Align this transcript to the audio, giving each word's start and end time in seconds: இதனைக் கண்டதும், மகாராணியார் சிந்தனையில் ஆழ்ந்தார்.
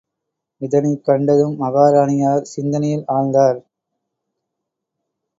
இதனைக் 0.61 1.03
கண்டதும், 1.05 1.55
மகாராணியார் 1.59 2.41
சிந்தனையில் 2.41 3.03
ஆழ்ந்தார். 3.07 3.59